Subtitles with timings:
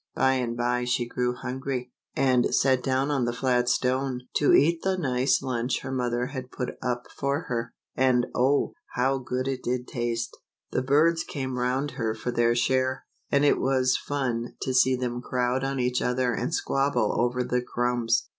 [0.15, 4.81] By and by she grew hungry, and sat down on a flat stone to eat
[4.81, 9.61] the nice lunch her mother had put up for her, and oh, how good it
[9.61, 10.35] did taste!
[10.71, 15.21] The birds came round her for their share, and it was fun to see them
[15.21, 18.27] crowd on each other and squabble over the crumbs.